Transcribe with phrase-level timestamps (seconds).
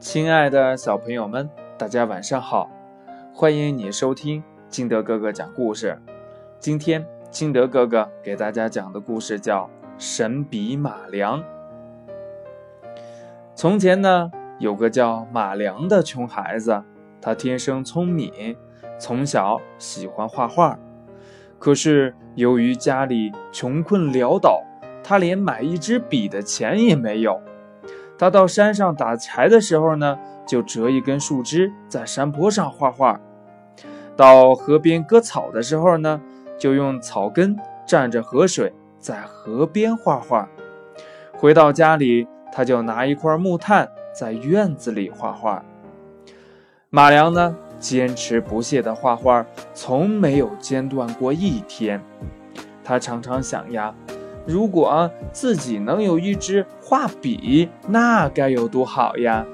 [0.00, 2.70] 亲爱的小朋友们，大家晚上好！
[3.34, 6.00] 欢迎你收听金德哥哥讲故事。
[6.58, 9.64] 今天金德哥哥给大家讲的故事叫
[9.98, 11.40] 《神笔马良》。
[13.54, 16.82] 从前呢，有个叫马良的穷孩子，
[17.20, 18.56] 他天生聪明，
[18.98, 20.78] 从小喜欢画画。
[21.58, 24.62] 可是由于家里穷困潦倒，
[25.04, 27.38] 他连买一支笔的钱也没有。
[28.20, 33.18] 他到山上打柴的时候呢，就折一根树枝在山坡上画画；
[34.14, 36.20] 到河边割草的时候呢，
[36.58, 37.56] 就用草根
[37.86, 40.46] 蘸着河水在河边画画。
[41.38, 45.64] 回到家里，他就拿一块木炭在院子里画画。
[46.90, 51.98] 马良呢，坚持不懈地画画，从没有间断过一天。
[52.84, 53.94] 他常常想呀。
[54.46, 59.44] 如果自己能有一支画笔，那该有多好呀！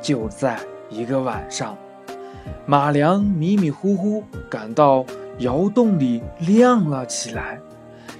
[0.00, 0.58] 就在
[0.88, 1.76] 一个晚上，
[2.66, 5.04] 马良迷迷糊糊感到
[5.38, 7.58] 窑洞里亮了起来，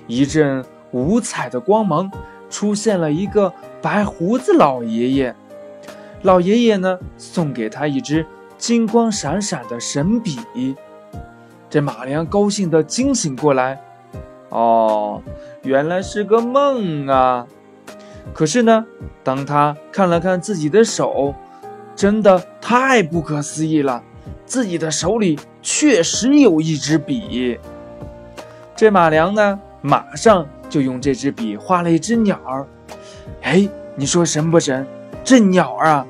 [0.07, 2.11] 一阵五彩的光芒，
[2.49, 5.35] 出现了一个白胡子老爷爷。
[6.23, 8.27] 老爷爷呢，送给他一支
[8.59, 10.39] 金光闪闪的神笔。
[11.69, 13.81] 这马良高兴的惊醒过来。
[14.51, 15.23] 哦，
[15.63, 17.47] 原来是个梦啊！
[18.35, 18.85] 可是呢，
[19.25, 21.35] 当他看了看自己的手，
[21.97, 24.03] 真的太不可思议了，
[24.45, 27.59] 自己的手里确实有一支笔。
[28.77, 32.67] 这马良呢，马上就用这支笔画了一只鸟儿。
[33.43, 34.87] 哎，你说神不神？
[35.23, 36.07] 这鸟儿啊，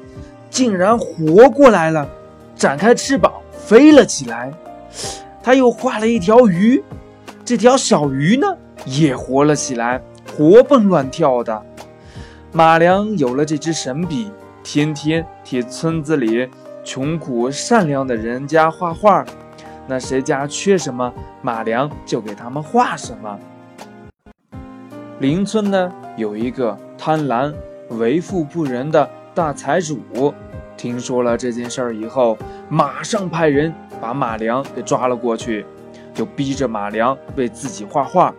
[0.48, 2.08] 竟然活过来了，
[2.56, 4.52] 展开翅膀飞了起来。
[5.42, 6.82] 他又画了一条鱼。
[7.50, 8.46] 这条小鱼呢，
[8.86, 11.60] 也活了起来，活蹦乱跳的。
[12.52, 14.30] 马良有了这支神笔，
[14.62, 16.48] 天天替村子里
[16.84, 19.24] 穷苦善良的人家画画。
[19.88, 21.12] 那谁家缺什么，
[21.42, 23.36] 马良就给他们画什么。
[25.18, 27.52] 邻村呢，有一个贪婪、
[27.88, 29.98] 为富不仁的大财主，
[30.76, 32.38] 听说了这件事儿以后，
[32.68, 35.66] 马上派人把马良给抓了过去。
[36.20, 38.34] 就逼着马良为自己画画，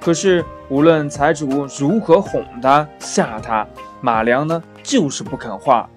[0.00, 3.64] 可是无论财主如何哄他、吓他，
[4.00, 5.88] 马良呢就是不肯画。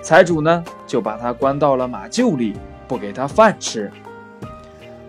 [0.00, 2.54] 财主呢就把他关到了马厩里，
[2.86, 3.90] 不给他饭吃。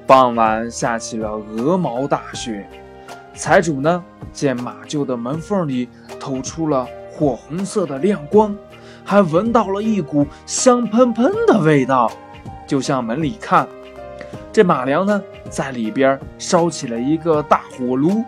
[0.07, 2.68] 傍晚下起了鹅毛大雪，
[3.35, 5.88] 财主呢见马厩的门缝里
[6.19, 8.57] 透出了火红色的亮光，
[9.06, 12.12] 还闻到了一股香喷喷的味道，
[12.66, 13.68] 就向门里看。
[14.53, 15.19] 这马良呢，
[15.50, 18.24] 在里边烧起了一个大火炉，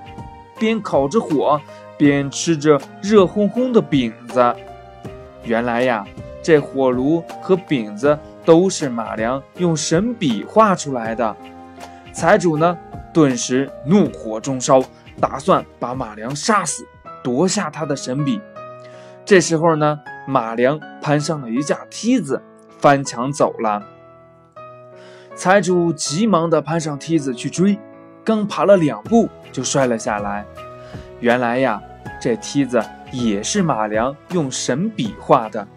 [0.57, 1.61] 边烤着火，
[1.99, 4.55] 边吃着热烘烘的饼子。
[5.43, 6.03] 原来呀，
[6.41, 11.37] 这火炉和饼子都是马良用神笔画出来的。
[12.11, 12.75] 财主呢，
[13.13, 14.81] 顿时怒火中烧，
[15.21, 16.83] 打算把马良杀死，
[17.23, 18.41] 夺下他的神笔。
[19.23, 22.41] 这时候呢，马良攀上了一架梯子，
[22.79, 23.83] 翻墙走了。
[25.35, 27.77] 财主急忙地攀上梯子去追，
[28.23, 30.45] 刚爬了两步就摔了下来。
[31.19, 31.81] 原来呀，
[32.21, 32.81] 这梯子
[33.11, 35.67] 也是马良用神笔画的。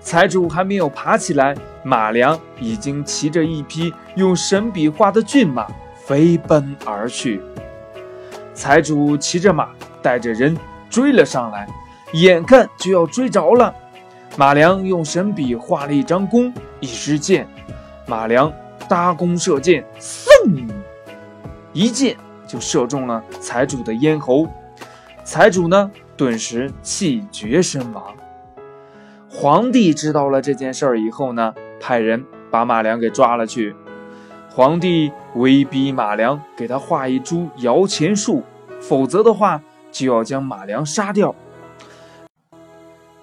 [0.00, 1.52] 财主还没有爬起来，
[1.82, 5.66] 马良已经骑着一匹用神笔画的骏马
[5.96, 7.42] 飞奔而去。
[8.54, 9.68] 财主骑着马，
[10.00, 10.56] 带着人
[10.88, 11.66] 追了上来，
[12.12, 13.74] 眼看就要追着了。
[14.36, 17.48] 马良用神笔画了一张弓，一支箭。
[18.06, 18.52] 马良。
[18.88, 20.68] 搭弓射箭，嗖，
[21.72, 22.16] 一箭
[22.46, 24.48] 就射中了财主的咽喉。
[25.24, 28.14] 财主呢，顿时气绝身亡。
[29.28, 33.74] 皇帝知道了这件事儿以后呢，派人把马良给抓了去。
[34.48, 38.42] 皇帝威逼马良给他画一株摇钱树，
[38.80, 39.60] 否则的话
[39.92, 41.34] 就要将马良杀掉。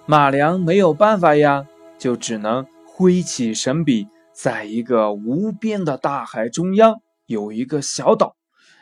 [0.05, 1.65] 马良没有办法呀，
[1.97, 4.07] 就只能挥起神笔。
[4.33, 8.35] 在一个无边的大海中央，有一个小岛。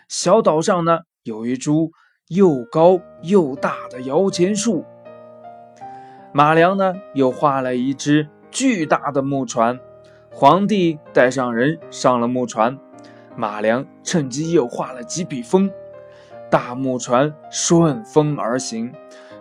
[0.07, 1.92] 小岛上呢，有一株
[2.30, 4.86] 又高又大的摇钱树。
[6.33, 9.77] 马良呢，又画了一只巨大的木船。
[10.31, 12.80] 皇帝带上人上了木船，
[13.36, 15.69] 马良趁机又画了几笔风。
[16.50, 18.94] 大木船顺风而行，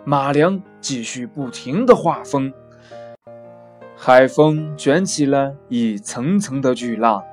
[0.03, 2.53] 马良继续不停地画风。
[4.03, 7.23] 海风卷起了一层层的巨浪，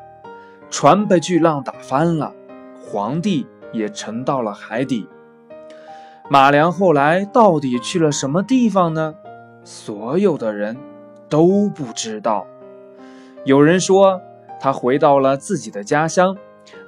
[0.69, 2.35] 船被巨浪打翻了，
[2.79, 5.09] 皇帝也沉到了海底。
[6.29, 9.15] 马良后来到底去了什么地方呢？
[9.65, 10.77] 所有的人
[11.31, 12.47] 都不知道。
[13.47, 14.21] 有人说
[14.61, 16.37] 他回到了自己的家乡，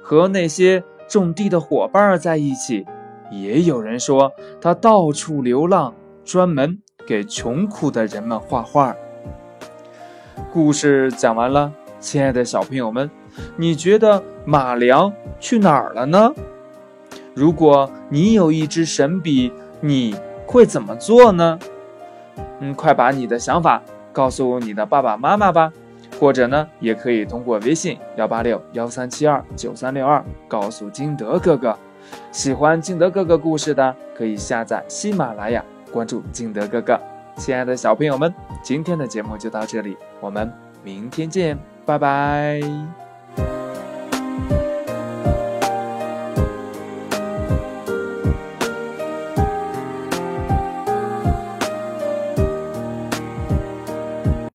[0.03, 2.85] 和那些种地的伙伴在一起；
[3.31, 4.31] 也有人说
[4.61, 6.77] 他到处流浪，专门
[7.07, 8.95] 给穷苦的人们画画。
[10.51, 13.09] 故事讲完了，亲爱的小朋友们，
[13.55, 16.33] 你觉得马良去哪儿了呢？
[17.33, 21.57] 如果你有一支神笔，你会怎么做呢？
[22.59, 23.81] 嗯，快把你的想法
[24.11, 25.71] 告诉你的爸爸妈妈吧，
[26.19, 31.77] 或者呢，也可以通过微信幺八六幺三七二九三六二告诉金德哥哥。
[32.31, 36.99] 喜欢金德哥哥故事的，可以下载喜马拉雅，关注金德哥哥。
[37.37, 40.51] 亲爱的小朋友们，今天的节目就到这里，我们
[40.83, 42.61] 明天见，拜拜。